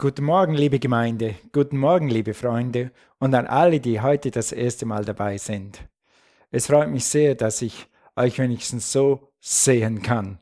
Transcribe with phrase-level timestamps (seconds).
[0.00, 4.86] Guten Morgen, liebe Gemeinde, guten Morgen, liebe Freunde und an alle, die heute das erste
[4.86, 5.88] Mal dabei sind.
[6.52, 10.38] Es freut mich sehr, dass ich euch wenigstens so sehen kann.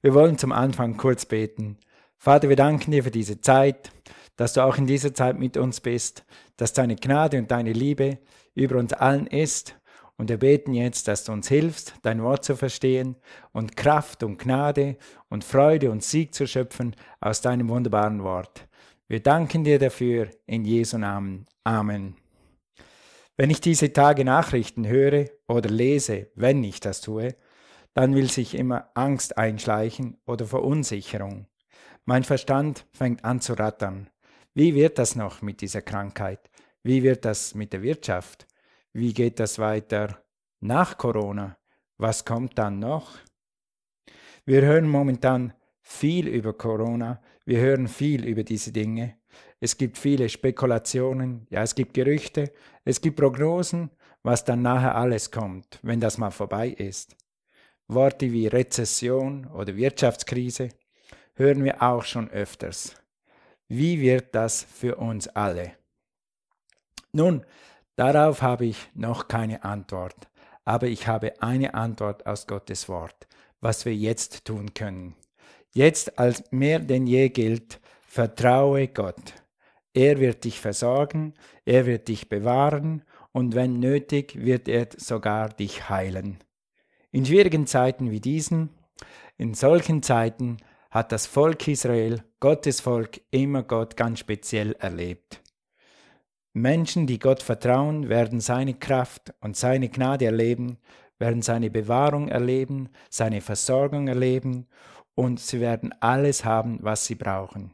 [0.00, 1.76] Wir wollen zum Anfang kurz beten.
[2.16, 3.90] Vater, wir danken dir für diese Zeit,
[4.36, 6.24] dass du auch in dieser Zeit mit uns bist,
[6.56, 8.16] dass deine Gnade und deine Liebe
[8.54, 9.76] über uns allen ist
[10.16, 13.16] und wir beten jetzt, dass du uns hilfst, dein Wort zu verstehen
[13.52, 14.96] und Kraft und Gnade
[15.28, 18.66] und Freude und Sieg zu schöpfen aus deinem wunderbaren Wort.
[19.08, 21.46] Wir danken dir dafür in Jesu Namen.
[21.64, 22.16] Amen.
[23.36, 27.36] Wenn ich diese Tage Nachrichten höre oder lese, wenn ich das tue,
[27.92, 31.46] dann will sich immer Angst einschleichen oder Verunsicherung.
[32.04, 34.08] Mein Verstand fängt an zu rattern.
[34.54, 36.50] Wie wird das noch mit dieser Krankheit?
[36.82, 38.46] Wie wird das mit der Wirtschaft?
[38.98, 40.24] Wie geht das weiter
[40.60, 41.58] nach Corona?
[41.98, 43.18] Was kommt dann noch?
[44.46, 49.18] Wir hören momentan viel über Corona, wir hören viel über diese Dinge.
[49.60, 52.54] Es gibt viele Spekulationen, ja, es gibt Gerüchte,
[52.86, 53.90] es gibt Prognosen,
[54.22, 57.16] was dann nachher alles kommt, wenn das mal vorbei ist.
[57.88, 60.70] Worte wie Rezession oder Wirtschaftskrise
[61.34, 62.96] hören wir auch schon öfters.
[63.68, 65.72] Wie wird das für uns alle?
[67.12, 67.44] Nun,
[67.96, 70.28] Darauf habe ich noch keine Antwort,
[70.66, 73.26] aber ich habe eine Antwort aus Gottes Wort,
[73.60, 75.14] was wir jetzt tun können.
[75.72, 79.32] Jetzt als mehr denn je gilt, vertraue Gott.
[79.94, 81.32] Er wird dich versorgen,
[81.64, 86.38] er wird dich bewahren und wenn nötig, wird er sogar dich heilen.
[87.12, 88.68] In schwierigen Zeiten wie diesen,
[89.38, 90.58] in solchen Zeiten
[90.90, 95.42] hat das Volk Israel, Gottes Volk, immer Gott ganz speziell erlebt.
[96.56, 100.78] Menschen, die Gott vertrauen, werden seine Kraft und seine Gnade erleben,
[101.18, 104.66] werden seine Bewahrung erleben, seine Versorgung erleben
[105.14, 107.72] und sie werden alles haben, was sie brauchen.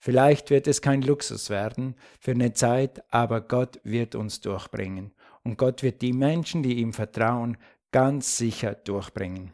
[0.00, 5.12] Vielleicht wird es kein Luxus werden für eine Zeit, aber Gott wird uns durchbringen
[5.44, 7.56] und Gott wird die Menschen, die ihm vertrauen,
[7.92, 9.52] ganz sicher durchbringen.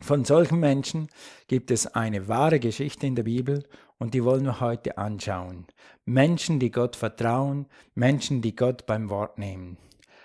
[0.00, 1.08] Von solchen Menschen
[1.48, 3.64] gibt es eine wahre Geschichte in der Bibel
[3.98, 5.66] und die wollen wir heute anschauen.
[6.04, 9.76] Menschen, die Gott vertrauen, Menschen, die Gott beim Wort nehmen.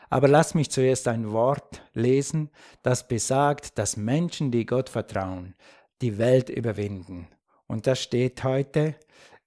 [0.10, 2.52] Aber lass mich zuerst ein Wort lesen,
[2.84, 5.56] das besagt, dass Menschen, die Gott vertrauen,
[6.02, 7.28] die Welt überwinden.
[7.66, 8.96] Und das steht heute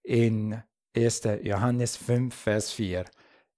[0.02, 0.60] in
[0.96, 1.22] 1.
[1.44, 3.04] Johannes 5, Vers 4.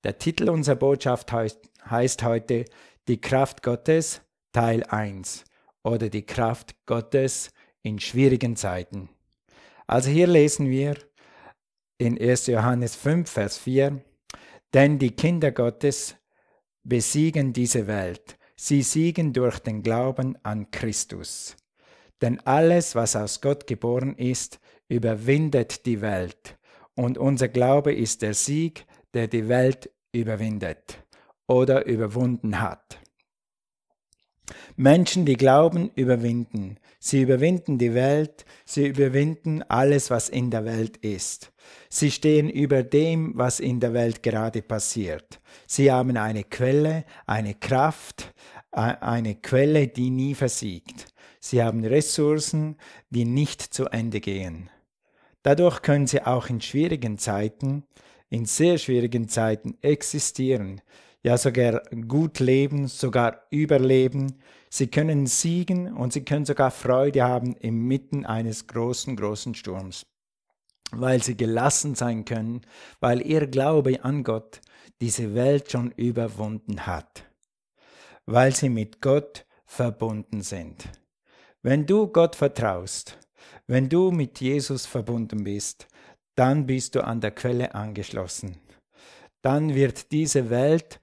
[0.04, 2.66] Der Titel unserer Botschaft heißt, heute
[3.08, 4.20] Die Kraft Gottes,
[4.52, 5.47] Teil 1
[5.88, 7.50] oder die Kraft Gottes
[7.82, 9.08] in schwierigen Zeiten.
[9.86, 10.96] Also hier lesen wir
[11.96, 12.46] in 1.
[12.48, 14.02] Johannes 5, Vers 4,
[14.74, 16.16] denn die Kinder Gottes
[16.84, 18.38] besiegen diese Welt.
[18.54, 21.56] Sie siegen durch den Glauben an Christus.
[22.20, 26.58] Denn alles, was aus Gott geboren ist, überwindet die Welt.
[26.94, 28.84] Und unser Glaube ist der Sieg,
[29.14, 31.04] der die Welt überwindet
[31.46, 32.98] oder überwunden hat.
[34.76, 36.78] Menschen, die glauben, überwinden.
[36.98, 41.52] Sie überwinden die Welt, sie überwinden alles, was in der Welt ist.
[41.88, 45.40] Sie stehen über dem, was in der Welt gerade passiert.
[45.66, 48.32] Sie haben eine Quelle, eine Kraft,
[48.70, 51.06] eine Quelle, die nie versiegt.
[51.40, 52.76] Sie haben Ressourcen,
[53.10, 54.70] die nicht zu Ende gehen.
[55.42, 57.84] Dadurch können sie auch in schwierigen Zeiten,
[58.28, 60.80] in sehr schwierigen Zeiten existieren,
[61.22, 64.38] ja sogar gut leben, sogar überleben,
[64.70, 70.06] Sie können siegen und sie können sogar Freude haben inmitten eines großen, großen Sturms,
[70.90, 72.60] weil sie gelassen sein können,
[73.00, 74.60] weil ihr Glaube an Gott
[75.00, 77.24] diese Welt schon überwunden hat,
[78.26, 80.88] weil sie mit Gott verbunden sind.
[81.62, 83.18] Wenn du Gott vertraust,
[83.66, 85.88] wenn du mit Jesus verbunden bist,
[86.34, 88.58] dann bist du an der Quelle angeschlossen.
[89.42, 91.00] Dann wird diese Welt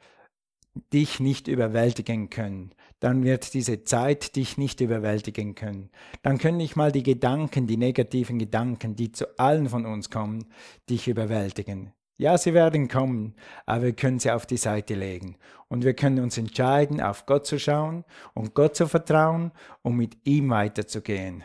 [0.91, 2.73] dich nicht überwältigen können
[3.05, 5.91] dann wird diese Zeit dich nicht überwältigen können.
[6.23, 10.45] Dann können nicht mal die Gedanken, die negativen Gedanken, die zu allen von uns kommen,
[10.89, 11.91] dich überwältigen.
[12.17, 13.35] Ja, sie werden kommen,
[13.67, 15.35] aber wir können sie auf die Seite legen.
[15.67, 19.51] Und wir können uns entscheiden, auf Gott zu schauen und Gott zu vertrauen
[19.83, 21.43] und mit ihm weiterzugehen.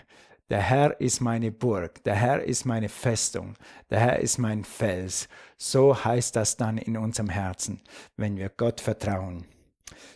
[0.51, 3.55] Der Herr ist meine Burg, der Herr ist meine Festung,
[3.89, 5.29] der Herr ist mein Fels.
[5.57, 7.81] So heißt das dann in unserem Herzen,
[8.17, 9.47] wenn wir Gott vertrauen.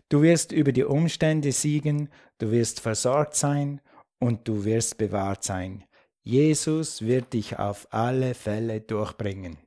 [0.08, 2.08] Du wirst über die Umstände siegen,
[2.38, 3.80] du wirst versorgt sein
[4.18, 5.84] und du wirst bewahrt sein.
[6.24, 9.58] Jesus wird dich auf alle Fälle durchbringen.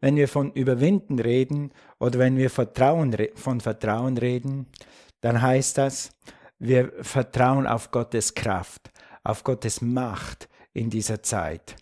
[0.00, 4.66] Wenn wir von Überwinden reden oder wenn wir Vertrauen, von Vertrauen reden,
[5.22, 6.10] dann heißt das,
[6.58, 8.91] wir vertrauen auf Gottes Kraft,
[9.24, 11.76] auf Gottes Macht in dieser Zeit.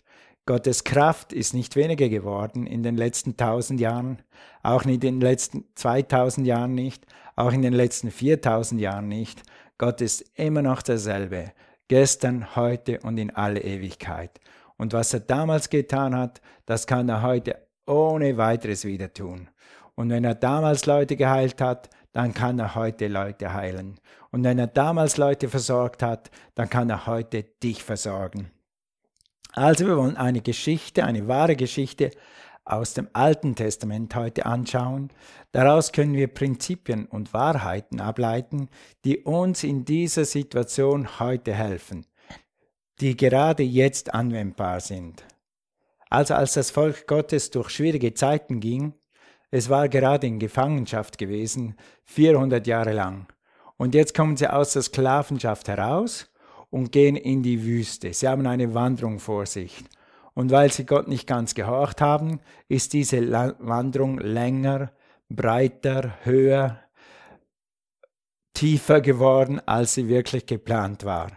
[0.45, 4.21] Gottes Kraft ist nicht weniger geworden in den letzten tausend Jahren,
[4.63, 7.05] auch in den letzten 2000 Jahren nicht,
[7.35, 9.43] auch in den letzten 4000 Jahren nicht.
[9.77, 11.51] Gott ist immer noch derselbe,
[11.87, 14.39] gestern, heute und in alle Ewigkeit.
[14.77, 17.55] Und was er damals getan hat, das kann er heute
[17.85, 19.47] ohne weiteres wieder tun.
[19.95, 23.99] Und wenn er damals Leute geheilt hat, dann kann er heute Leute heilen.
[24.31, 28.51] Und wenn er damals Leute versorgt hat, dann kann er heute dich versorgen.
[29.53, 32.11] Also wir wollen eine Geschichte, eine wahre Geschichte
[32.63, 35.09] aus dem Alten Testament heute anschauen.
[35.51, 38.69] Daraus können wir Prinzipien und Wahrheiten ableiten,
[39.03, 42.05] die uns in dieser Situation heute helfen,
[43.01, 45.25] die gerade jetzt anwendbar sind.
[46.09, 48.93] Also als das Volk Gottes durch schwierige Zeiten ging,
[49.51, 51.75] es war gerade in Gefangenschaft gewesen,
[52.05, 53.27] 400 Jahre lang.
[53.75, 56.31] Und jetzt kommen sie aus der Sklavenschaft heraus
[56.69, 58.13] und gehen in die Wüste.
[58.13, 59.83] Sie haben eine Wanderung vor sich.
[60.33, 62.39] Und weil sie Gott nicht ganz gehorcht haben,
[62.69, 64.93] ist diese Wanderung länger,
[65.29, 66.79] breiter, höher,
[68.53, 71.31] tiefer geworden, als sie wirklich geplant war.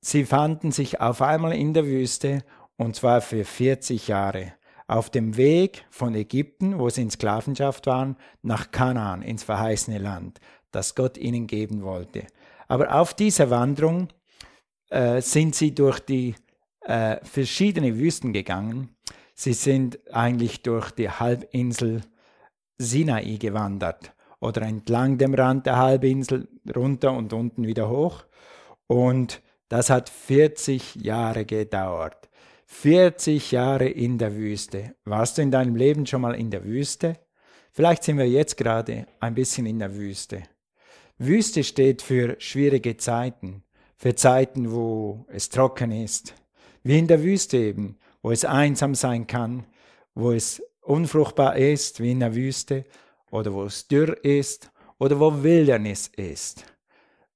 [0.00, 2.42] Sie fanden sich auf einmal in der Wüste,
[2.76, 4.52] und zwar für 40 Jahre
[4.86, 10.40] auf dem Weg von Ägypten, wo sie in Sklavenschaft waren, nach Kanaan, ins verheißene Land,
[10.70, 12.26] das Gott ihnen geben wollte.
[12.68, 14.08] Aber auf dieser Wanderung
[14.90, 16.34] äh, sind sie durch die
[16.80, 18.96] äh, verschiedene Wüsten gegangen.
[19.34, 22.02] Sie sind eigentlich durch die Halbinsel
[22.78, 28.24] Sinai gewandert oder entlang dem Rand der Halbinsel runter und unten wieder hoch.
[28.86, 32.28] Und das hat 40 Jahre gedauert.
[32.66, 34.94] 40 Jahre in der Wüste.
[35.04, 37.16] Warst du in deinem Leben schon mal in der Wüste?
[37.72, 40.42] Vielleicht sind wir jetzt gerade ein bisschen in der Wüste.
[41.18, 43.62] Wüste steht für schwierige Zeiten,
[43.96, 46.34] für Zeiten, wo es trocken ist.
[46.82, 49.64] Wie in der Wüste eben, wo es einsam sein kann,
[50.14, 52.84] wo es unfruchtbar ist, wie in der Wüste,
[53.30, 56.64] oder wo es dürr ist, oder wo Wildernis ist.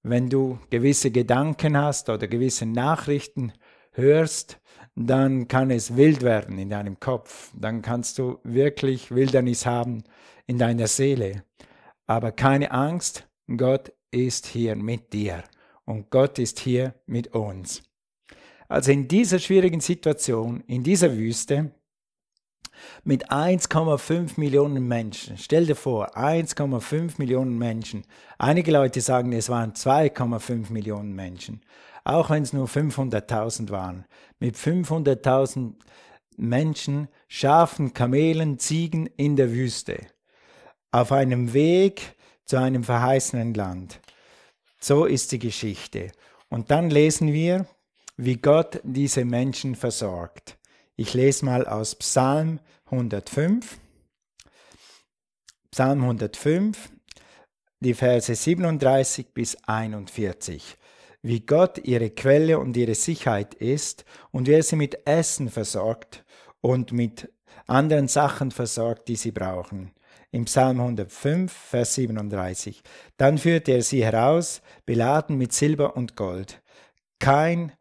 [0.03, 3.53] Wenn du gewisse Gedanken hast oder gewisse Nachrichten
[3.93, 4.61] hörst,
[4.95, 7.53] dann kann es wild werden in deinem Kopf.
[7.55, 10.05] Dann kannst du wirklich Wildernis haben
[10.47, 11.45] in deiner Seele.
[12.07, 15.45] Aber keine Angst, Gott ist hier mit dir
[15.85, 17.83] und Gott ist hier mit uns.
[18.69, 21.73] Also in dieser schwierigen Situation, in dieser Wüste,
[23.05, 25.37] mit 1,5 Millionen Menschen.
[25.39, 28.05] Stell dir vor, 1,5 Millionen Menschen.
[28.39, 31.61] Einige Leute sagen, es waren 2,5 Millionen Menschen
[32.05, 34.05] auch wenn es nur 500.000 waren.
[34.39, 35.75] Mit 500.000
[36.37, 40.07] Menschen, Schafen, Kamelen, Ziegen in der Wüste.
[40.91, 44.01] Auf einem Weg zu einem verheißenen Land.
[44.81, 46.11] So ist die Geschichte.
[46.49, 47.67] Und dann lesen wir,
[48.17, 50.59] wie Gott diese Menschen versorgt.
[51.01, 53.79] Ich lese mal aus Psalm 105.
[55.71, 56.91] Psalm 105,
[57.81, 60.77] die Verse 37 bis 41
[61.23, 66.23] wie Gott ihre Quelle und ihre Sicherheit ist und wie er sie mit Essen versorgt
[66.61, 67.33] und mit
[67.67, 69.93] anderen Sachen versorgt, die sie brauchen.
[70.33, 72.83] Im Psalm 105, Vers 37.
[73.17, 76.61] Dann führte er sie heraus, beladen mit Silber und Gold.
[77.19, 77.73] Kein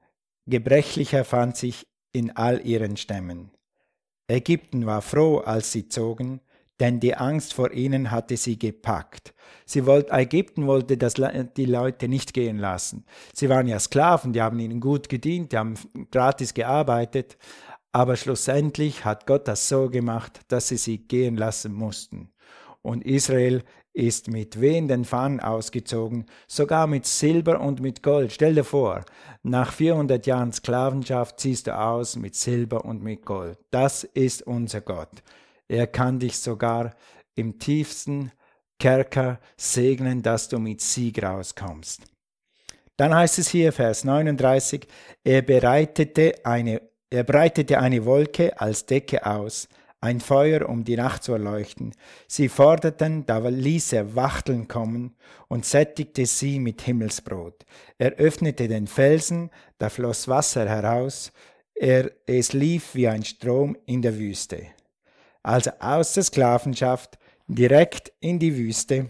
[0.46, 3.52] Gebrechlicher fand sich in all ihren Stämmen.
[4.28, 6.42] Ägypten war froh, als sie zogen,
[6.80, 9.34] denn die Angst vor ihnen hatte sie gepackt.
[9.66, 11.16] Sie wollte, Ägypten wollte das,
[11.58, 13.06] die Leute nicht gehen lassen.
[13.34, 15.76] Sie waren ja Sklaven, die haben ihnen gut gedient, die haben
[16.12, 17.38] gratis gearbeitet,
[17.92, 22.32] aber schlussendlich hat Gott das so gemacht, dass sie sie gehen lassen mussten.
[22.82, 28.32] Und Israel ist mit wehenden Fahnen ausgezogen, sogar mit Silber und mit Gold.
[28.32, 29.04] Stell dir vor,
[29.44, 33.58] nach 400 Jahren Sklavenschaft ziehst du aus mit Silber und mit Gold.
[33.72, 35.24] Das ist unser Gott.
[35.68, 36.96] Er kann dich sogar
[37.36, 38.32] im tiefsten
[38.80, 42.04] Kerker segnen, dass du mit Sieg rauskommst.
[42.98, 44.88] Dann heißt es hier, Vers 39,
[45.24, 49.70] er bereitete eine, er breitete eine Wolke als Decke aus,
[50.02, 51.94] ein Feuer, um die Nacht zu erleuchten.
[52.28, 55.16] Sie forderten, da ließ er Wachteln kommen
[55.48, 57.66] und sättigte sie mit Himmelsbrot.
[57.98, 61.32] Er öffnete den Felsen, da floss Wasser heraus,
[61.76, 64.68] er, es lief wie ein Strom in der Wüste
[65.44, 69.10] also aus der Sklavenschaft direkt in die Wüste.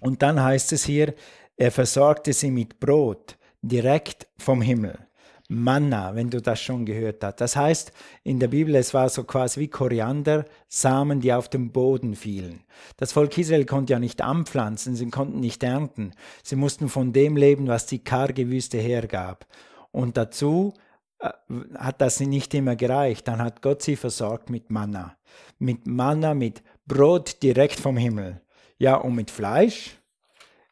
[0.00, 1.14] Und dann heißt es hier,
[1.56, 5.05] er versorgte sie mit Brot direkt vom Himmel.
[5.48, 7.40] Manna, wenn du das schon gehört hast.
[7.40, 7.92] Das heißt
[8.24, 12.64] in der Bibel, es war so quasi wie Koriander, Samen, die auf den Boden fielen.
[12.96, 16.12] Das Volk Israel konnte ja nicht anpflanzen, sie konnten nicht ernten.
[16.42, 19.46] Sie mussten von dem leben, was die karge Wüste hergab.
[19.92, 20.74] Und dazu
[21.20, 21.30] äh,
[21.76, 23.28] hat das nicht immer gereicht.
[23.28, 25.16] Dann hat Gott sie versorgt mit Manna.
[25.58, 28.40] Mit Manna, mit Brot direkt vom Himmel.
[28.78, 29.96] Ja, und mit Fleisch.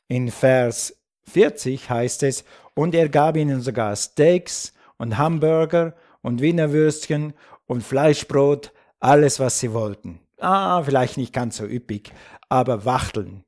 [0.09, 0.95] In Vers
[1.31, 7.35] 40 heißt es, und er gab ihnen sogar Steaks und Hamburger und Wiener Würstchen
[7.67, 10.21] und Fleischbrot, alles, was sie wollten.
[10.39, 12.13] Ah, vielleicht nicht ganz so üppig,
[12.49, 13.45] aber Wachteln.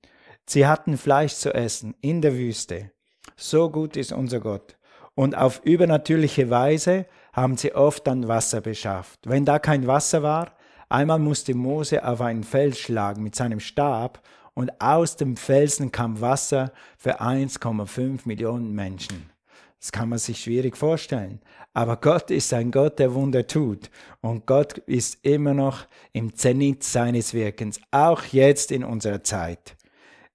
[0.46, 2.92] Sie hatten Fleisch zu essen in der Wüste.
[3.36, 4.76] So gut ist unser Gott.
[5.14, 9.20] Und auf übernatürliche Weise haben sie oft dann Wasser beschafft.
[9.24, 10.52] Wenn da kein Wasser war,
[10.88, 14.22] einmal musste Mose auf einen Fels schlagen mit seinem Stab
[14.56, 19.30] und aus dem Felsen kam Wasser für 1,5 Millionen Menschen.
[19.78, 21.40] Das kann man sich schwierig vorstellen.
[21.74, 23.90] Aber Gott ist ein Gott, der Wunder tut.
[24.22, 29.76] Und Gott ist immer noch im Zenit seines Wirkens, auch jetzt in unserer Zeit.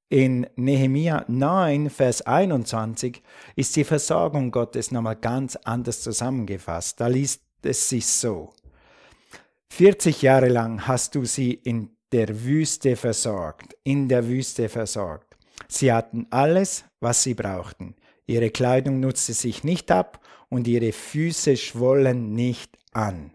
[0.07, 3.23] In Nehemia 9, Vers 21
[3.55, 7.01] ist die Versorgung Gottes nochmal ganz anders zusammengefasst.
[7.01, 8.53] Da liest es sich so.
[9.71, 15.37] 40 Jahre lang hast du sie in der Wüste versorgt, in der Wüste versorgt.
[15.67, 17.95] Sie hatten alles, was sie brauchten.
[18.25, 23.33] Ihre Kleidung nutzte sich nicht ab und ihre Füße schwollen nicht an.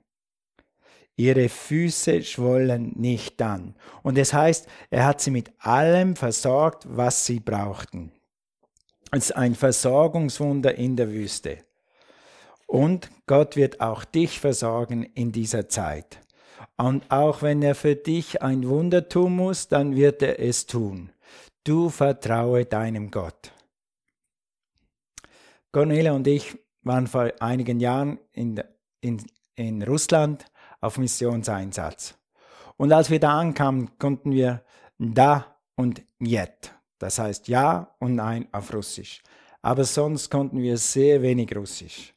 [1.16, 3.74] Ihre Füße schwollen nicht an.
[4.02, 8.12] Und es heißt, er hat sie mit allem versorgt, was sie brauchten.
[9.12, 11.58] Es ist ein Versorgungswunder in der Wüste.
[12.66, 16.20] Und Gott wird auch dich versorgen in dieser Zeit.
[16.76, 21.10] Und auch wenn er für dich ein Wunder tun muss, dann wird er es tun.
[21.64, 23.52] Du vertraue deinem Gott.
[25.72, 28.62] Cornelia und ich waren vor einigen Jahren in,
[29.00, 29.22] in,
[29.56, 30.44] in Russland
[30.80, 32.14] auf Missionseinsatz.
[32.76, 34.62] Und als wir da ankamen, konnten wir
[34.98, 39.22] da und jet, das heißt ja und nein auf Russisch.
[39.62, 42.14] Aber sonst konnten wir sehr wenig Russisch.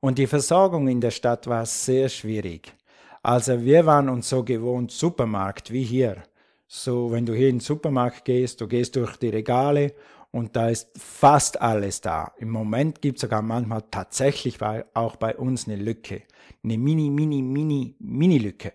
[0.00, 2.74] Und die Versorgung in der Stadt war sehr schwierig.
[3.22, 6.22] Also wir waren uns so gewohnt, Supermarkt wie hier.
[6.66, 9.94] So, wenn du hier in den Supermarkt gehst, du gehst durch die Regale
[10.30, 12.32] und da ist fast alles da.
[12.36, 14.58] Im Moment gibt es sogar manchmal tatsächlich
[14.94, 16.22] auch bei uns eine Lücke.
[16.62, 18.74] Eine mini, mini, mini, mini Lücke.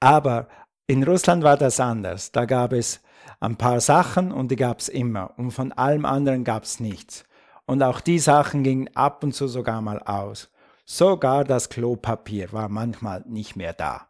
[0.00, 0.48] Aber
[0.86, 2.30] in Russland war das anders.
[2.30, 3.00] Da gab es
[3.40, 5.34] ein paar Sachen und die gab es immer.
[5.36, 7.24] Und von allem anderen gab es nichts.
[7.66, 10.50] Und auch die Sachen gingen ab und zu sogar mal aus.
[10.90, 14.08] Sogar das Klopapier war manchmal nicht mehr da.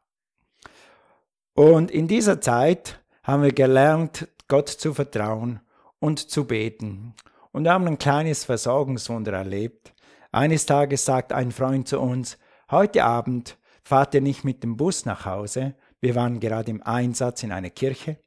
[1.52, 5.58] Und in dieser Zeit haben wir gelernt, Gott zu vertrauen
[5.98, 7.16] und zu beten.
[7.50, 9.92] Und wir haben ein kleines Versorgungswunder erlebt.
[10.30, 12.38] Eines Tages sagt ein Freund zu uns,
[12.70, 15.74] heute Abend fahrt ihr nicht mit dem Bus nach Hause.
[16.00, 18.20] Wir waren gerade im Einsatz in einer Kirche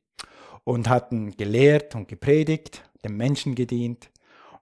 [0.66, 4.12] und hatten gelehrt und gepredigt, den Menschen gedient.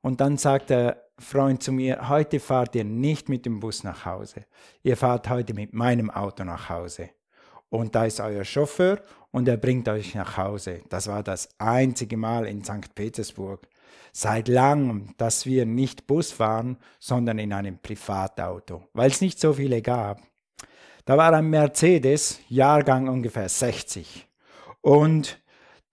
[0.02, 4.06] Und dann sagt der Freund zu mir, heute fahrt ihr nicht mit dem Bus nach
[4.06, 4.46] Hause.
[4.84, 7.10] Ihr fahrt heute mit meinem Auto nach Hause.
[7.70, 10.82] Und da ist euer Chauffeur und er bringt euch nach Hause.
[10.90, 12.96] Das war das einzige Mal in St.
[12.96, 13.68] Petersburg
[14.12, 19.54] seit langem, dass wir nicht Bus fahren, sondern in einem Privatauto, weil es nicht so
[19.54, 20.22] viele gab.
[21.06, 24.28] Da war ein Mercedes, Jahrgang ungefähr 60.
[24.82, 25.40] Und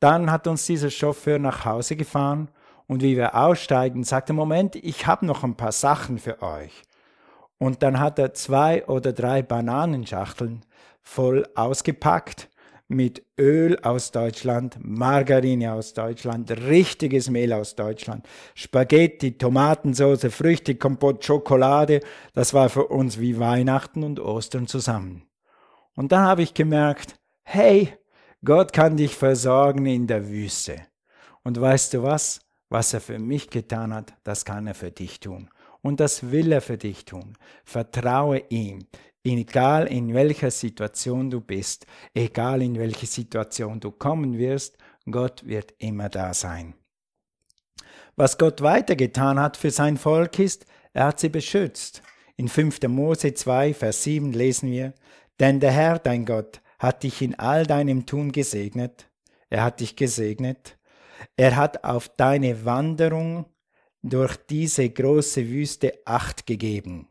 [0.00, 2.48] dann hat uns dieser Chauffeur nach Hause gefahren
[2.86, 6.82] und wie wir aussteigen, sagte, Moment, ich habe noch ein paar Sachen für euch.
[7.58, 10.64] Und dann hat er zwei oder drei Bananenschachteln
[11.02, 12.48] voll ausgepackt
[12.88, 22.00] mit Öl aus Deutschland, Margarine aus Deutschland, richtiges Mehl aus Deutschland, Spaghetti, Tomatensauce, Früchtekompott, Schokolade.
[22.32, 25.24] Das war für uns wie Weihnachten und Ostern zusammen.
[25.96, 27.92] Und dann habe ich gemerkt, hey,
[28.44, 30.82] Gott kann dich versorgen in der Wüste.
[31.42, 32.45] Und weißt du was?
[32.68, 35.50] Was er für mich getan hat, das kann er für dich tun.
[35.82, 37.36] Und das will er für dich tun.
[37.64, 38.86] Vertraue ihm
[39.34, 44.78] egal in welcher Situation du bist, egal in welche Situation du kommen wirst,
[45.10, 46.74] Gott wird immer da sein.
[48.14, 52.02] Was Gott weitergetan hat für sein Volk ist, er hat sie beschützt.
[52.36, 52.82] In 5.
[52.88, 54.94] Mose 2, Vers 7 lesen wir,
[55.40, 59.10] denn der Herr, dein Gott, hat dich in all deinem Tun gesegnet,
[59.48, 60.78] er hat dich gesegnet,
[61.36, 63.46] er hat auf deine Wanderung
[64.02, 67.08] durch diese große Wüste Acht gegeben.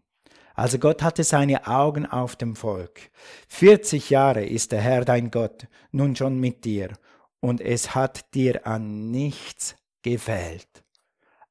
[0.55, 3.12] Also Gott hatte seine Augen auf dem Volk.
[3.50, 6.93] 40 Jahre ist der Herr dein Gott nun schon mit dir
[7.41, 10.83] und es hat dir an nichts gefällt.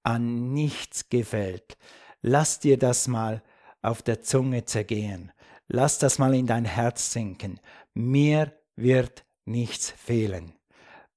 [0.02, 1.76] An nichts gefällt.
[2.22, 3.42] Lass dir das mal
[3.82, 5.32] auf der Zunge zergehen.
[5.68, 7.60] Lass das mal in dein Herz sinken.
[7.92, 10.54] Mir wird nichts fehlen.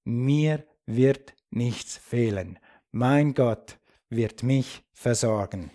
[0.04, 2.58] Mir wird nichts fehlen.
[2.92, 3.78] Mein Gott
[4.10, 5.70] wird mich versorgen.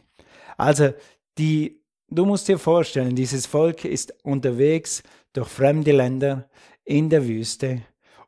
[0.57, 0.92] Also
[1.38, 5.02] die du musst dir vorstellen, dieses Volk ist unterwegs
[5.33, 6.49] durch fremde Länder
[6.85, 7.83] in der Wüste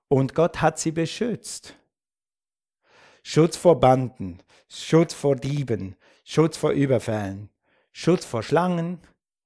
[0.09, 1.75] und Gott hat sie beschützt.
[3.23, 7.51] Schutz vor Banden, Schutz vor Dieben, Schutz vor Überfällen,
[7.93, 9.01] Schutz vor Schlangen,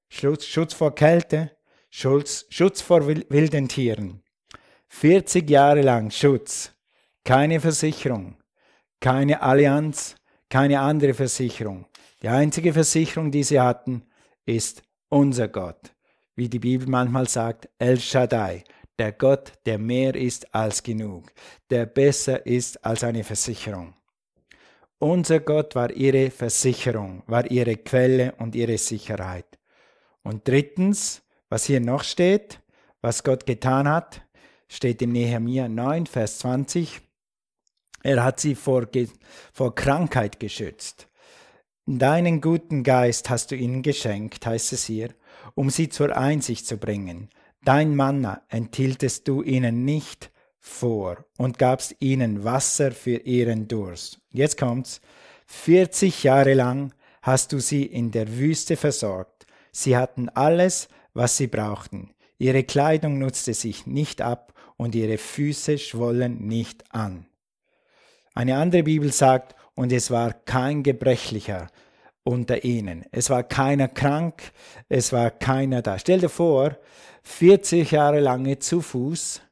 [0.09, 1.53] Schutz, Schutz vor Kälte,
[1.91, 4.23] Schutz, Schutz vor wilden Tieren.
[4.89, 6.73] 40 Jahre lang Schutz,
[7.25, 8.37] keine Versicherung,
[9.01, 10.17] keine Allianz,
[10.49, 11.87] keine andere Versicherung.
[12.23, 14.03] Die einzige Versicherung, die sie hatten,
[14.47, 15.95] ist unser Gott.
[16.35, 18.65] Wie die Bibel manchmal sagt, El Shaddai,
[18.99, 21.33] der Gott, der mehr ist als genug,
[21.71, 23.95] der besser ist als eine Versicherung.
[24.99, 29.59] Unser Gott war ihre Versicherung, war ihre Quelle und ihre Sicherheit.
[30.23, 32.61] Und drittens, was hier noch steht,
[33.01, 34.23] was Gott getan hat,
[34.69, 37.01] steht in Nehemiah 9, Vers 20.
[38.03, 38.87] Er hat sie vor,
[39.53, 41.09] vor Krankheit geschützt.
[41.87, 45.15] Deinen guten Geist hast du ihnen geschenkt, heißt es hier,
[45.55, 47.31] um sie zur Einsicht zu bringen.
[47.65, 54.21] Dein Manna enthieltest du ihnen nicht vor und gabst ihnen Wasser für ihren Durst.
[54.31, 55.01] Jetzt kommt's.
[55.47, 59.47] 40 Jahre lang hast du sie in der Wüste versorgt.
[59.73, 62.11] Sie hatten alles, was sie brauchten.
[62.37, 67.28] Ihre Kleidung nutzte sich nicht ab und ihre Füße schwollen nicht an.
[68.39, 71.67] Eine andere Bibel sagt, und es war kein Gebrechlicher
[72.23, 73.05] unter ihnen.
[73.11, 74.53] Es war keiner krank,
[74.89, 75.99] es war keiner da.
[75.99, 76.79] Stell dir vor,
[77.25, 79.43] 40 Jahre lange zu Fuß,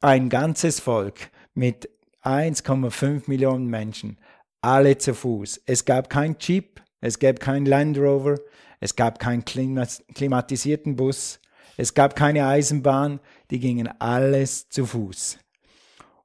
[0.00, 1.90] ein ganzes Volk mit
[2.22, 4.20] 1,5 Millionen Menschen,
[4.60, 5.60] alle zu Fuß.
[5.66, 8.36] Es gab kein Jeep, es gab kein Land Rover,
[8.78, 11.40] es gab keinen klimatisierten Bus,
[11.76, 13.18] es gab keine Eisenbahn,
[13.50, 15.40] die gingen alles zu Fuß.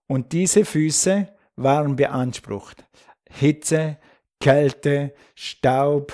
[0.09, 2.83] Und diese Füße waren beansprucht.
[3.29, 3.97] Hitze,
[4.39, 6.11] Kälte, Staub,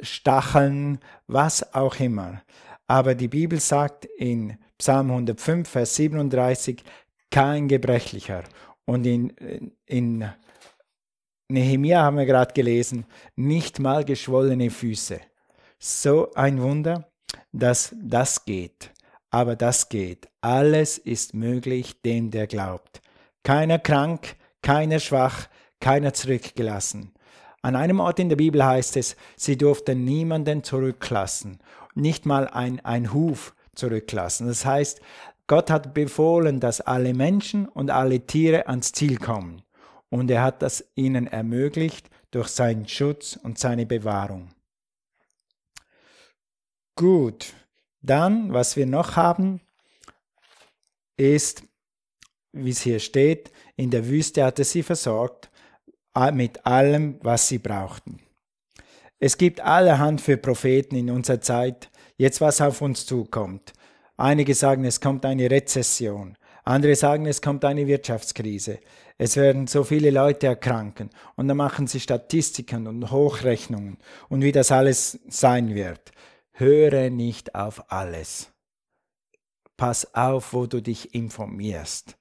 [0.00, 2.42] Stacheln, was auch immer.
[2.86, 6.82] Aber die Bibel sagt in Psalm 105, Vers 37,
[7.30, 8.44] kein Gebrechlicher.
[8.86, 10.30] Und in, in
[11.48, 15.20] Nehemia haben wir gerade gelesen, nicht mal geschwollene Füße.
[15.78, 17.12] So ein Wunder,
[17.52, 18.92] dass das geht.
[19.30, 20.28] Aber das geht.
[20.40, 23.02] Alles ist möglich dem, der glaubt.
[23.46, 25.46] Keiner krank, keiner schwach,
[25.78, 27.14] keiner zurückgelassen.
[27.62, 31.60] An einem Ort in der Bibel heißt es, sie durften niemanden zurücklassen,
[31.94, 34.48] nicht mal ein, ein Huf zurücklassen.
[34.48, 35.00] Das heißt,
[35.46, 39.62] Gott hat befohlen, dass alle Menschen und alle Tiere ans Ziel kommen.
[40.08, 44.48] Und er hat das ihnen ermöglicht durch seinen Schutz und seine Bewahrung.
[46.96, 47.52] Gut,
[48.02, 49.60] dann, was wir noch haben,
[51.16, 51.62] ist
[52.64, 55.50] wie es hier steht, in der Wüste hat er sie versorgt
[56.32, 58.20] mit allem, was sie brauchten.
[59.18, 63.72] Es gibt allerhand für Propheten in unserer Zeit, jetzt was auf uns zukommt.
[64.16, 66.36] Einige sagen, es kommt eine Rezession.
[66.64, 68.80] Andere sagen, es kommt eine Wirtschaftskrise.
[69.18, 71.10] Es werden so viele Leute erkranken.
[71.36, 76.12] Und dann machen sie Statistiken und Hochrechnungen und wie das alles sein wird.
[76.52, 78.50] Höre nicht auf alles.
[79.76, 82.16] Pass auf, wo du dich informierst.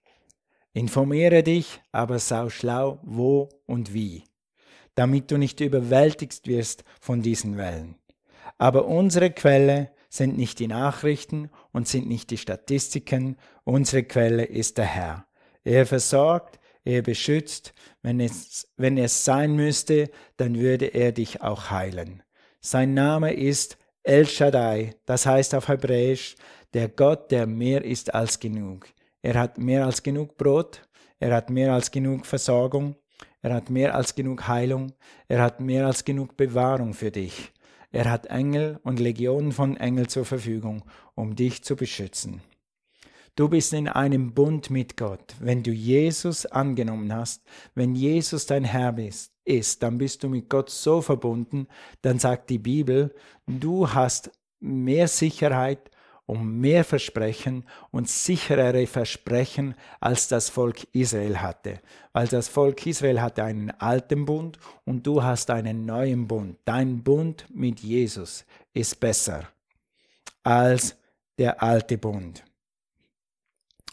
[0.76, 4.26] Informiere dich, aber sau schlau, wo und wie,
[4.94, 7.96] damit du nicht überwältigt wirst von diesen Wellen.
[8.58, 14.78] Aber unsere Quelle sind nicht die Nachrichten und sind nicht die Statistiken, unsere Quelle ist
[14.78, 15.26] der Herr.
[15.64, 21.72] Er versorgt, er beschützt, wenn es, wenn es sein müsste, dann würde er dich auch
[21.72, 22.22] heilen.
[22.60, 26.36] Sein Name ist El Shaddai, das heißt auf Hebräisch,
[26.74, 28.90] der Gott, der mehr ist als genug.
[29.26, 32.96] Er hat mehr als genug Brot, er hat mehr als genug Versorgung,
[33.42, 34.94] er hat mehr als genug Heilung,
[35.28, 37.52] er hat mehr als genug Bewahrung für dich.
[37.92, 40.84] Er hat Engel und Legionen von Engeln zur Verfügung,
[41.16, 42.44] um dich zu beschützen.
[43.36, 45.34] Du bist in einem Bund mit Gott.
[45.40, 47.42] Wenn du Jesus angenommen hast,
[47.74, 48.96] wenn Jesus dein Herr
[49.44, 51.68] ist, dann bist du mit Gott so verbunden,
[52.04, 53.16] dann sagt die Bibel,
[53.48, 55.90] du hast mehr Sicherheit
[56.26, 61.82] um mehr Versprechen und sicherere Versprechen als das Volk Israel hatte.
[62.14, 66.58] Weil das Volk Israel hatte einen alten Bund und du hast einen neuen Bund.
[66.66, 69.48] Dein Bund mit Jesus ist besser
[70.44, 70.96] als
[71.38, 72.44] der alte Bund.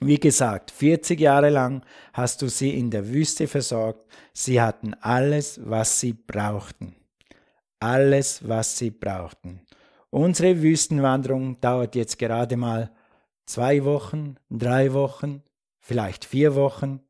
[0.00, 4.10] Wie gesagt, 40 Jahre lang hast du sie in der Wüste versorgt.
[4.32, 6.96] Sie hatten alles, was sie brauchten.
[7.78, 9.60] Alles, was sie brauchten.
[10.14, 12.90] Unsere Wüstenwanderung dauert jetzt gerade mal
[13.46, 15.42] zwei Wochen, drei Wochen,
[15.80, 17.00] vielleicht vier Wochen.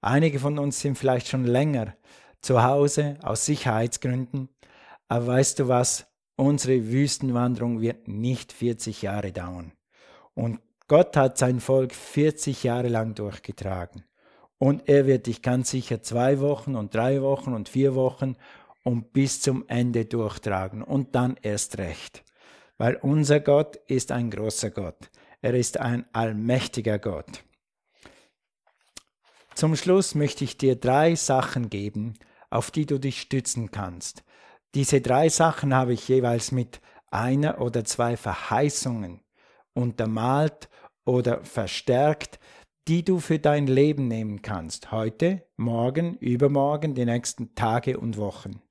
[0.00, 1.94] Einige von uns sind vielleicht schon länger
[2.40, 4.48] zu Hause aus Sicherheitsgründen.
[5.06, 6.08] Aber weißt du was?
[6.34, 9.70] Unsere Wüstenwanderung wird nicht 40 Jahre dauern.
[10.34, 14.02] Und Gott hat sein Volk 40 Jahre lang durchgetragen.
[14.58, 18.34] Und er wird dich ganz sicher zwei Wochen und drei Wochen und vier Wochen
[18.82, 22.24] und bis zum Ende durchtragen und dann erst recht.
[22.78, 25.10] Weil unser Gott ist ein großer Gott.
[25.42, 27.44] Er ist ein allmächtiger Gott.
[29.54, 32.14] Zum Schluss möchte ich dir drei Sachen geben,
[32.50, 34.22] auf die du dich stützen kannst.
[34.74, 39.20] Diese drei Sachen habe ich jeweils mit einer oder zwei Verheißungen
[39.74, 40.68] untermalt
[41.04, 42.38] oder verstärkt,
[42.86, 48.62] die du für dein Leben nehmen kannst, heute, morgen, übermorgen, die nächsten Tage und Wochen.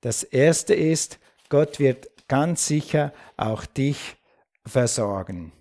[0.00, 4.16] Das erste ist, Gott wird ganz sicher auch dich
[4.64, 5.52] versorgen.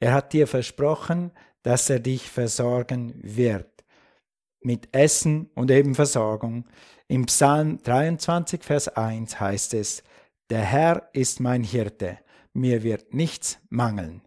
[0.00, 1.30] Er hat dir versprochen,
[1.62, 3.70] dass er dich versorgen wird.
[4.60, 6.66] Mit Essen und eben Versorgung.
[7.06, 10.02] Im Psalm 23, Vers 1 heißt es,
[10.50, 12.18] Der Herr ist mein Hirte,
[12.54, 14.22] mir wird nichts mangeln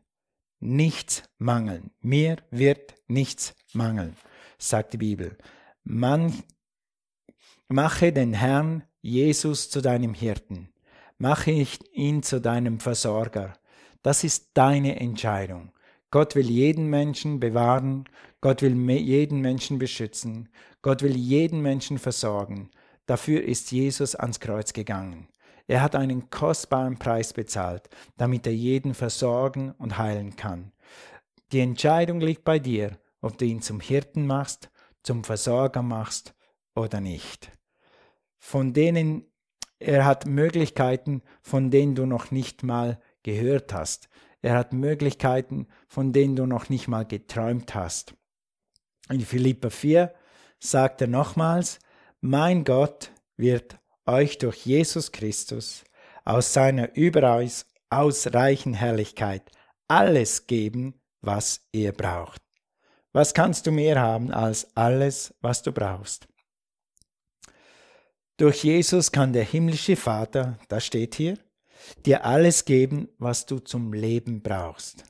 [0.59, 1.91] nichts mangeln.
[2.01, 4.15] Mir wird nichts mangeln,
[4.57, 5.37] sagt die Bibel.
[5.83, 6.43] Man,
[7.67, 10.69] mache den Herrn Jesus zu deinem Hirten.
[11.19, 13.53] Mache ihn zu deinem Versorger.
[14.03, 15.71] Das ist deine Entscheidung.
[16.11, 18.05] Gott will jeden Menschen bewahren.
[18.39, 20.49] Gott will jeden Menschen beschützen.
[20.81, 22.69] Gott will jeden Menschen versorgen.
[23.07, 25.27] Dafür ist Jesus ans Kreuz gegangen.
[25.65, 30.71] Er hat einen kostbaren Preis bezahlt, damit er jeden versorgen und heilen kann.
[31.51, 34.69] Die Entscheidung liegt bei dir, ob du ihn zum Hirten machst,
[35.03, 36.35] zum Versorger machst
[36.75, 37.51] oder nicht.
[38.37, 39.25] Von denen
[39.79, 44.09] er hat Möglichkeiten, von denen du noch nicht mal gehört hast.
[44.41, 48.15] Er hat Möglichkeiten, von denen du noch nicht mal geträumt hast.
[49.09, 50.13] In Philippa 4
[50.59, 51.79] sagt er nochmals,
[52.21, 55.83] mein Gott wird euch durch Jesus Christus
[56.25, 59.43] aus seiner überaus ausreichenden Herrlichkeit
[59.87, 62.41] alles geben, was ihr braucht.
[63.13, 66.27] Was kannst du mehr haben als alles, was du brauchst?
[68.37, 71.39] Durch Jesus kann der himmlische Vater, das steht hier,
[72.05, 75.05] dir alles geben, was du zum Leben brauchst.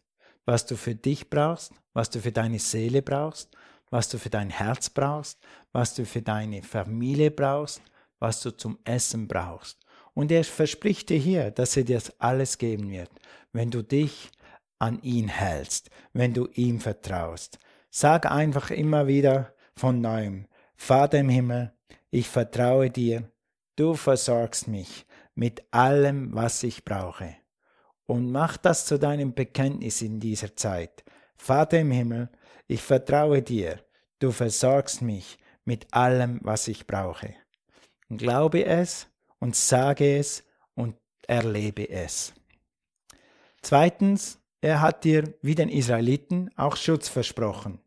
[0.46, 3.50] Was du für dich brauchst, was du für deine Seele brauchst,
[3.90, 5.40] was du für dein Herz brauchst,
[5.74, 7.82] was du für deine Familie brauchst,
[8.20, 9.78] was du zum Essen brauchst.
[10.14, 13.12] Und er verspricht dir hier, dass er dir das alles geben wird,
[13.52, 14.32] wenn du dich
[14.80, 17.60] an ihn hältst, wenn du ihm vertraust.
[17.90, 20.46] Sag einfach immer wieder von neuem,
[20.78, 21.74] Vater im Himmel,
[22.18, 23.32] ich vertraue dir,
[23.76, 27.36] du versorgst mich mit allem, was ich brauche.
[28.08, 31.04] Und mach das zu deinem Bekenntnis in dieser Zeit.
[31.36, 32.30] Vater im Himmel,
[32.66, 33.86] ich vertraue dir,
[34.18, 37.36] du versorgst mich mit allem, was ich brauche.
[38.10, 40.96] Glaube es und sage es und
[41.28, 42.34] erlebe es.
[43.62, 47.80] Zweitens, er hat dir wie den Israeliten auch Schutz versprochen.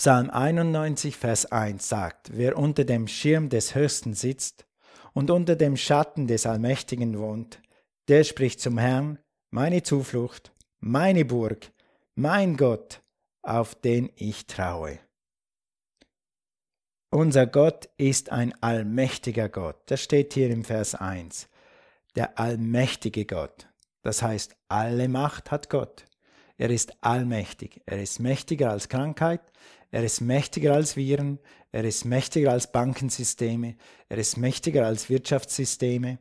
[0.00, 4.64] Psalm 91, Vers 1 sagt, wer unter dem Schirm des Höchsten sitzt
[5.12, 7.60] und unter dem Schatten des Allmächtigen wohnt,
[8.06, 9.18] der spricht zum Herrn,
[9.50, 11.72] meine Zuflucht, meine Burg,
[12.14, 13.02] mein Gott,
[13.42, 15.00] auf den ich traue.
[17.10, 19.78] Unser Gott ist ein allmächtiger Gott.
[19.86, 21.48] Das steht hier im Vers 1.
[22.14, 23.68] Der allmächtige Gott.
[24.02, 26.04] Das heißt, alle Macht hat Gott.
[26.56, 27.80] Er ist allmächtig.
[27.86, 29.40] Er ist mächtiger als Krankheit.
[29.90, 31.38] Er ist mächtiger als Viren.
[31.72, 33.76] Er ist mächtiger als Bankensysteme.
[34.08, 36.18] Er ist mächtiger als Wirtschaftssysteme.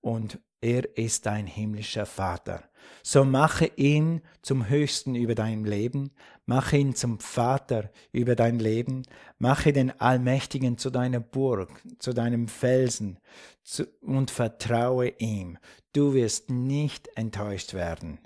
[0.00, 2.64] Und er ist dein himmlischer Vater.
[3.02, 6.10] So mache ihn zum Höchsten über dein Leben,
[6.46, 9.02] mache ihn zum Vater über dein Leben,
[9.38, 13.18] mache den Allmächtigen zu deiner Burg, zu deinem Felsen
[13.62, 15.58] zu, und vertraue ihm.
[15.92, 18.18] Du wirst nicht enttäuscht werden.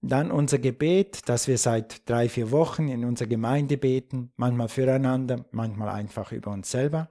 [0.00, 5.44] Dann unser Gebet, das wir seit drei, vier Wochen in unserer Gemeinde beten, manchmal füreinander,
[5.50, 7.10] manchmal einfach über uns selber.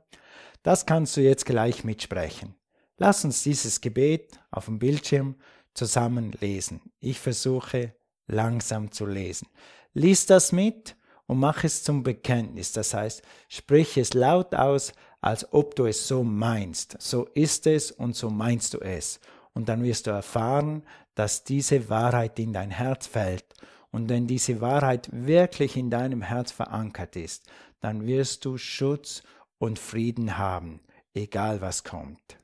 [0.63, 2.55] Das kannst du jetzt gleich mitsprechen.
[2.97, 5.35] Lass uns dieses Gebet auf dem Bildschirm
[5.73, 6.81] zusammen lesen.
[6.99, 7.93] Ich versuche
[8.27, 9.47] langsam zu lesen.
[9.93, 10.95] Lies das mit
[11.27, 12.71] und mach es zum Bekenntnis.
[12.71, 16.95] Das heißt, sprich es laut aus, als ob du es so meinst.
[16.99, 19.19] So ist es und so meinst du es.
[19.53, 20.83] Und dann wirst du erfahren,
[21.17, 23.55] dass diese Wahrheit in dein Herz fällt.
[23.89, 27.49] Und wenn diese Wahrheit wirklich in deinem Herz verankert ist,
[27.79, 29.23] dann wirst du Schutz
[29.57, 30.79] und Frieden haben,
[31.15, 32.37] egal was kommt.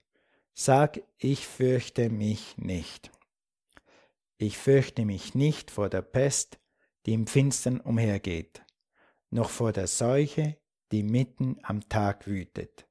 [0.55, 3.11] Sag, ich fürchte mich nicht.
[4.37, 6.57] Ich fürchte mich nicht vor der Pest,
[7.05, 8.63] die im Finstern umhergeht,
[9.29, 10.57] noch vor der Seuche,
[10.91, 12.87] die mitten am Tag wütet.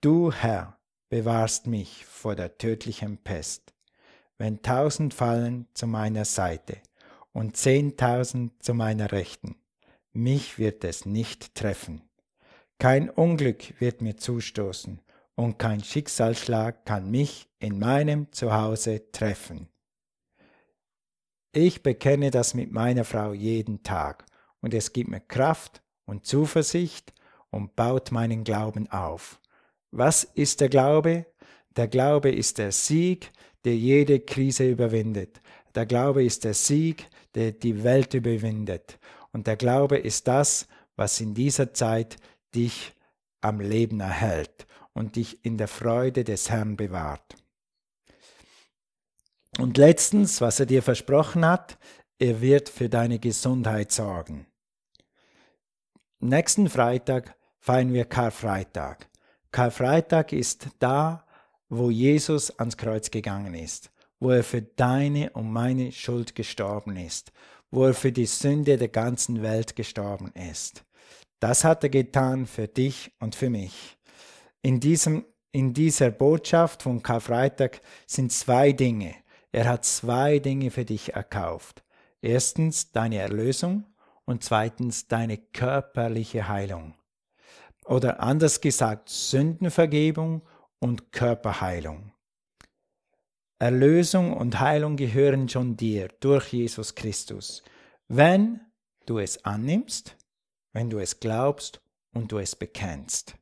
[0.00, 3.74] Du, Herr, bewahrst mich vor der tödlichen Pest.
[4.38, 6.78] Wenn tausend fallen zu meiner Seite
[7.32, 9.56] und zehntausend zu meiner Rechten,
[10.12, 12.08] mich wird es nicht treffen.
[12.78, 15.00] Kein Unglück wird mir zustoßen
[15.34, 19.68] und kein Schicksalsschlag kann mich in meinem Zuhause treffen.
[21.52, 24.24] Ich bekenne das mit meiner Frau jeden Tag
[24.60, 27.12] und es gibt mir Kraft und Zuversicht
[27.50, 29.40] und baut meinen Glauben auf.
[29.90, 31.26] Was ist der Glaube?
[31.76, 33.32] Der Glaube ist der Sieg,
[33.64, 35.40] der jede Krise überwindet.
[35.74, 38.98] Der Glaube ist der Sieg, der die Welt überwindet.
[39.32, 40.66] Und der Glaube ist das,
[40.96, 42.16] was in dieser Zeit
[42.54, 42.94] dich
[43.40, 47.36] am Leben erhält und dich in der Freude des Herrn bewahrt.
[49.58, 51.78] Und letztens, was er dir versprochen hat,
[52.18, 54.46] er wird für deine Gesundheit sorgen.
[56.20, 59.08] Nächsten Freitag feiern wir Karfreitag.
[59.52, 61.24] Karfreitag ist da,
[61.68, 67.32] wo Jesus ans Kreuz gegangen ist, wo er für deine und meine Schuld gestorben ist,
[67.70, 70.84] wo er für die Sünde der ganzen Welt gestorben ist.
[71.40, 73.96] Das hat er getan für dich und für mich.
[74.62, 79.14] In, diesem, in dieser Botschaft von Karfreitag sind zwei Dinge.
[79.52, 81.84] Er hat zwei Dinge für dich erkauft.
[82.20, 83.84] Erstens deine Erlösung
[84.24, 86.94] und zweitens deine körperliche Heilung.
[87.84, 90.42] Oder anders gesagt, Sündenvergebung
[90.80, 92.12] und Körperheilung.
[93.58, 97.62] Erlösung und Heilung gehören schon dir durch Jesus Christus,
[98.06, 98.60] wenn
[99.06, 100.16] du es annimmst,
[100.72, 101.80] wenn du es glaubst
[102.12, 103.34] und du es bekennst.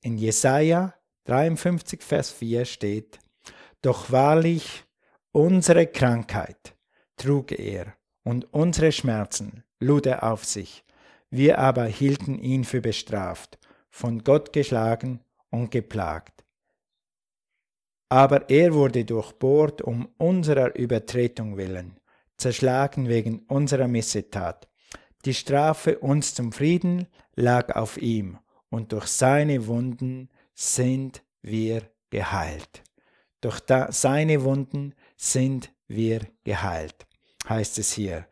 [0.00, 3.18] In Jesaja 53, Vers 4 steht:
[3.80, 4.84] Doch wahrlich,
[5.30, 6.76] unsere Krankheit
[7.16, 10.84] trug er und unsere Schmerzen lud er auf sich.
[11.30, 13.58] Wir aber hielten ihn für bestraft,
[13.88, 15.20] von Gott geschlagen
[15.56, 16.44] und geplagt.
[18.08, 21.98] Aber er wurde durchbohrt um unserer Übertretung willen,
[22.36, 24.68] zerschlagen wegen unserer Missetat.
[25.24, 28.38] Die Strafe uns zum Frieden lag auf ihm,
[28.68, 32.82] und durch seine Wunden sind wir geheilt.
[33.40, 37.06] Durch seine Wunden sind wir geheilt,
[37.48, 38.26] heißt es hier.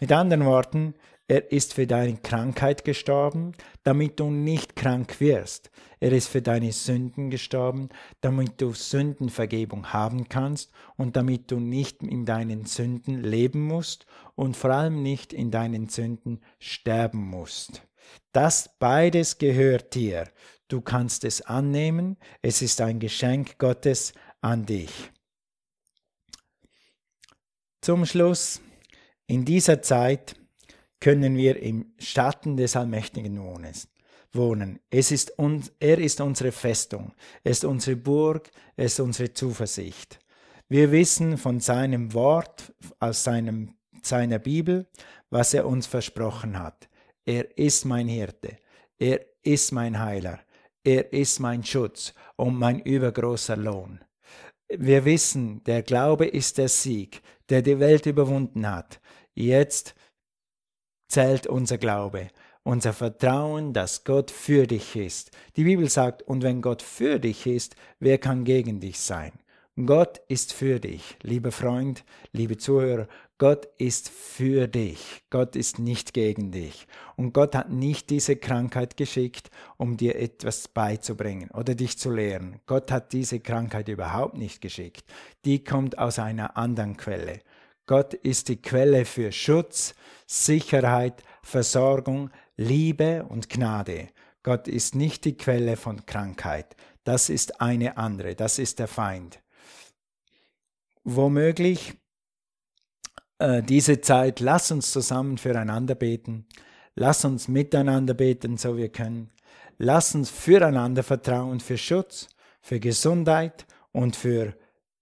[0.00, 0.94] Mit anderen Worten,
[1.30, 3.52] er ist für deine Krankheit gestorben,
[3.84, 5.70] damit du nicht krank wirst.
[6.00, 7.88] Er ist für deine Sünden gestorben,
[8.20, 14.56] damit du Sündenvergebung haben kannst und damit du nicht in deinen Sünden leben musst und
[14.56, 17.82] vor allem nicht in deinen Sünden sterben musst.
[18.32, 20.26] Das beides gehört dir.
[20.66, 22.16] Du kannst es annehmen.
[22.42, 25.12] Es ist ein Geschenk Gottes an dich.
[27.82, 28.60] Zum Schluss,
[29.28, 30.34] in dieser Zeit
[31.00, 33.38] können wir im Schatten des Allmächtigen
[34.32, 34.78] wohnen.
[34.90, 40.20] Es ist uns, er ist unsere Festung, er ist unsere Burg, er ist unsere Zuversicht.
[40.68, 44.86] Wir wissen von seinem Wort, aus seinem, seiner Bibel,
[45.30, 46.88] was er uns versprochen hat.
[47.24, 48.56] Er ist mein Hirte,
[48.98, 50.40] er ist mein Heiler,
[50.84, 54.00] er ist mein Schutz und mein übergroßer Lohn.
[54.68, 59.00] Wir wissen, der Glaube ist der Sieg, der die Welt überwunden hat.
[59.34, 59.94] Jetzt
[61.10, 62.28] zählt unser Glaube,
[62.62, 65.32] unser Vertrauen, dass Gott für dich ist.
[65.56, 69.32] Die Bibel sagt, und wenn Gott für dich ist, wer kann gegen dich sein?
[69.86, 73.08] Gott ist für dich, lieber Freund, liebe Zuhörer.
[73.38, 75.22] Gott ist für dich.
[75.30, 76.86] Gott ist nicht gegen dich.
[77.16, 82.60] Und Gott hat nicht diese Krankheit geschickt, um dir etwas beizubringen oder dich zu lehren.
[82.66, 85.04] Gott hat diese Krankheit überhaupt nicht geschickt.
[85.46, 87.40] Die kommt aus einer anderen Quelle.
[87.86, 89.94] Gott ist die Quelle für Schutz,
[90.30, 94.08] Sicherheit, Versorgung, Liebe und Gnade.
[94.42, 96.76] Gott ist nicht die Quelle von Krankheit.
[97.02, 99.40] Das ist eine andere, das ist der Feind.
[101.02, 101.94] Womöglich
[103.38, 106.46] äh, diese Zeit, lass uns zusammen füreinander beten.
[106.94, 109.32] Lass uns miteinander beten, so wir können.
[109.78, 112.28] Lass uns füreinander vertrauen für Schutz,
[112.60, 114.54] für Gesundheit und für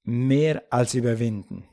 [0.04, 1.68] mehr als überwinden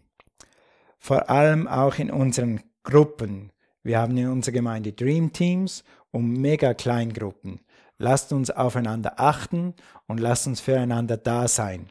[1.06, 3.52] vor allem auch in unseren Gruppen.
[3.84, 7.60] Wir haben in unserer Gemeinde Dream Teams und mega Kleingruppen.
[7.98, 9.74] Lasst uns aufeinander achten
[10.08, 11.88] und lasst uns füreinander da sein.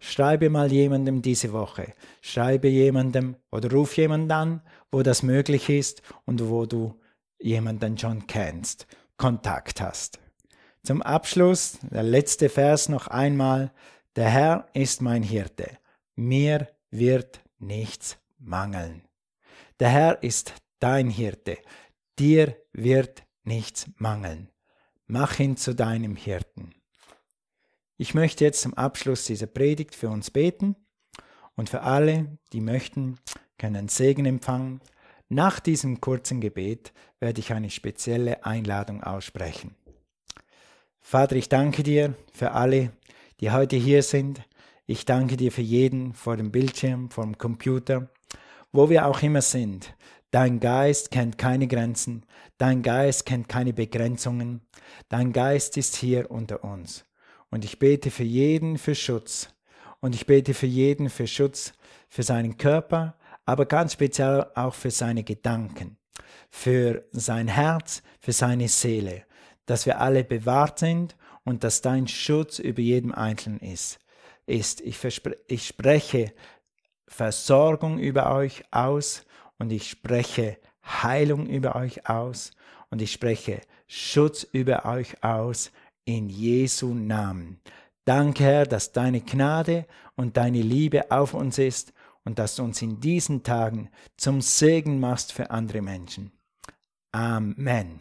[0.00, 1.92] Schreibe mal jemandem diese Woche.
[2.22, 6.98] Schreibe jemandem oder ruf jemanden an, wo das möglich ist und wo du
[7.38, 8.86] jemanden schon kennst,
[9.18, 10.18] Kontakt hast.
[10.82, 13.70] Zum Abschluss der letzte Vers noch einmal.
[14.16, 15.76] Der Herr ist mein Hirte.
[16.16, 19.07] Mir wird nichts mangeln.
[19.80, 21.56] Der Herr ist dein Hirte,
[22.18, 24.50] dir wird nichts mangeln.
[25.06, 26.74] Mach ihn zu deinem Hirten.
[27.96, 30.74] Ich möchte jetzt zum Abschluss dieser Predigt für uns beten
[31.54, 33.18] und für alle, die möchten,
[33.56, 34.80] können Segen empfangen.
[35.28, 39.76] Nach diesem kurzen Gebet werde ich eine spezielle Einladung aussprechen.
[41.00, 42.90] Vater, ich danke dir für alle,
[43.40, 44.42] die heute hier sind.
[44.86, 48.10] Ich danke dir für jeden vor dem Bildschirm, vor dem Computer,
[48.72, 49.94] wo wir auch immer sind.
[50.30, 52.24] Dein Geist kennt keine Grenzen,
[52.58, 54.60] dein Geist kennt keine Begrenzungen,
[55.08, 57.04] dein Geist ist hier unter uns.
[57.50, 59.48] Und ich bete für jeden für Schutz.
[60.00, 61.72] Und ich bete für jeden für Schutz,
[62.08, 65.96] für seinen Körper, aber ganz speziell auch für seine Gedanken,
[66.50, 69.24] für sein Herz, für seine Seele,
[69.66, 73.98] dass wir alle bewahrt sind und dass dein Schutz über jedem Einzelnen ist.
[74.46, 74.80] ist.
[74.82, 74.98] Ich,
[75.48, 76.32] ich spreche
[77.08, 79.24] Versorgung über euch aus
[79.58, 82.52] und ich spreche Heilung über euch aus
[82.90, 85.70] und ich spreche Schutz über euch aus
[86.04, 87.60] in Jesu Namen.
[88.04, 91.92] Danke, Herr, dass deine Gnade und deine Liebe auf uns ist
[92.24, 96.32] und dass du uns in diesen Tagen zum Segen machst für andere Menschen.
[97.12, 98.00] Amen.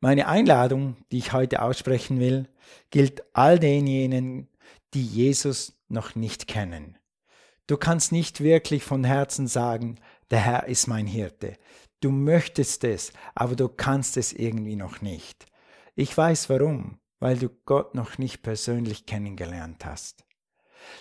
[0.00, 2.48] Meine Einladung, die ich heute aussprechen will,
[2.90, 4.48] gilt all denjenigen,
[4.94, 6.98] die Jesus noch nicht kennen.
[7.66, 9.98] Du kannst nicht wirklich von Herzen sagen,
[10.30, 11.56] der Herr ist mein Hirte.
[12.00, 15.46] Du möchtest es, aber du kannst es irgendwie noch nicht.
[15.94, 20.24] Ich weiß warum, weil du Gott noch nicht persönlich kennengelernt hast.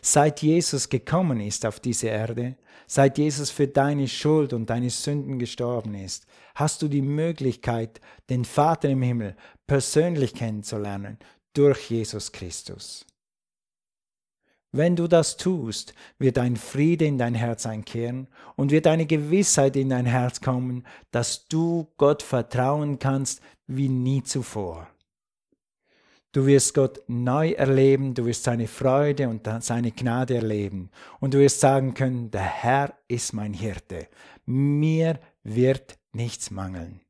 [0.01, 5.39] Seit Jesus gekommen ist auf diese Erde, seit Jesus für deine Schuld und deine Sünden
[5.39, 7.99] gestorben ist, hast du die Möglichkeit,
[8.29, 11.17] den Vater im Himmel persönlich kennenzulernen
[11.53, 13.05] durch Jesus Christus.
[14.73, 19.75] Wenn du das tust, wird ein Friede in dein Herz einkehren und wird eine Gewissheit
[19.75, 24.87] in dein Herz kommen, dass du Gott vertrauen kannst wie nie zuvor.
[26.31, 31.39] Du wirst Gott neu erleben, du wirst seine Freude und seine Gnade erleben und du
[31.39, 34.07] wirst sagen können, der Herr ist mein Hirte,
[34.45, 37.01] mir wird nichts mangeln.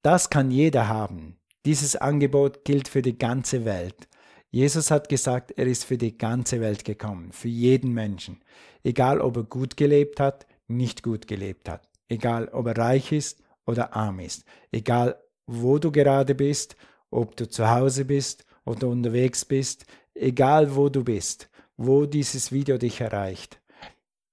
[0.00, 1.38] Das kann jeder haben.
[1.66, 4.08] Dieses Angebot gilt für die ganze Welt.
[4.50, 8.40] Jesus hat gesagt, er ist für die ganze Welt gekommen, für jeden Menschen,
[8.82, 13.42] egal ob er gut gelebt hat, nicht gut gelebt hat, egal ob er reich ist
[13.66, 16.76] oder arm ist, egal wo du gerade bist,
[17.10, 19.84] ob du zu Hause bist oder unterwegs bist,
[20.14, 23.60] egal wo du bist, wo dieses Video dich erreicht.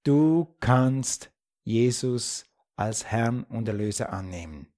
[0.02, 1.30] Du kannst
[1.64, 2.44] Jesus
[2.76, 4.68] als Herrn und Erlöser annehmen.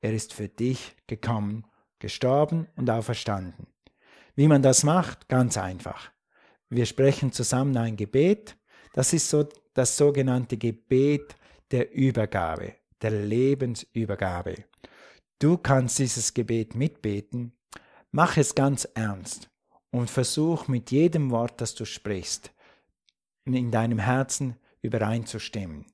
[0.00, 1.64] Er ist für dich gekommen,
[1.98, 3.66] gestorben und auferstanden.
[4.36, 5.28] Wie man das macht?
[5.28, 6.10] Ganz einfach.
[6.68, 8.56] Wir sprechen zusammen ein Gebet.
[8.92, 11.36] Das ist so das sogenannte Gebet
[11.70, 14.64] der Übergabe, der Lebensübergabe.
[15.38, 17.52] Du kannst dieses Gebet mitbeten.
[18.10, 19.50] Mach es ganz ernst
[19.90, 22.52] und versuch mit jedem Wort, das du sprichst,
[23.46, 25.86] in deinem Herzen übereinzustimmen.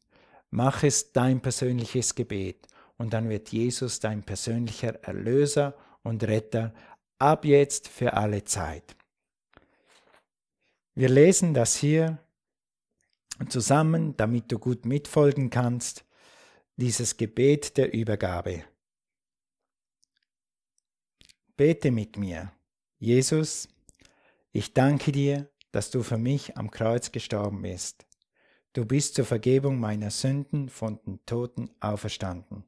[0.51, 2.67] Mach es dein persönliches Gebet
[2.99, 6.75] und dann wird Jesus dein persönlicher Erlöser und Retter
[7.23, 8.97] ab jetzt für alle Zeit.
[10.95, 12.19] Wir lesen das hier
[13.49, 16.05] zusammen, damit du gut mitfolgen kannst,
[16.77, 18.65] dieses Gebet der Übergabe.
[21.57, 22.53] Bete mit mir.
[22.99, 23.69] Jesus,
[24.51, 28.05] ich danke dir, dass du für mich am Kreuz gestorben bist.
[28.73, 32.65] Du bist zur Vergebung meiner Sünden von den Toten auferstanden.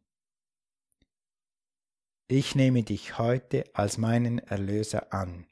[2.27, 5.47] Ich nehme dich heute als meinen Erlöser an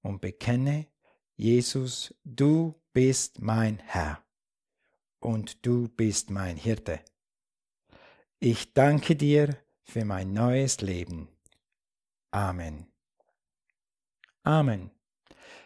[0.00, 0.86] und bekenne,
[1.36, 4.24] Jesus, du bist mein Herr
[5.20, 7.00] und du bist mein Hirte.
[8.38, 11.28] Ich danke dir für mein neues Leben.
[12.30, 12.86] Amen.
[14.44, 14.90] Amen.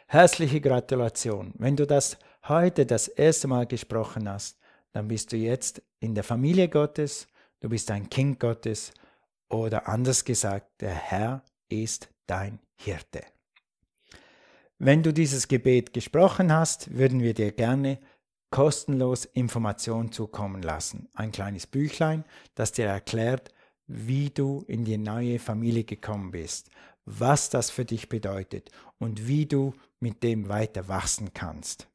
[0.08, 1.54] Herzliche Gratulation.
[1.56, 2.18] Wenn du das
[2.48, 4.58] heute das erste Mal gesprochen hast,
[4.90, 7.28] dann bist du jetzt in der Familie Gottes,
[7.60, 8.92] du bist ein Kind Gottes
[9.50, 13.22] oder anders gesagt, der Herr ist dein Hirte.
[14.78, 17.98] Wenn du dieses Gebet gesprochen hast, würden wir dir gerne
[18.50, 21.08] kostenlos Informationen zukommen lassen.
[21.12, 22.24] Ein kleines Büchlein,
[22.54, 23.52] das dir erklärt,
[23.86, 26.70] wie du in die neue Familie gekommen bist,
[27.04, 31.89] was das für dich bedeutet und wie du mit dem weiter wachsen kannst.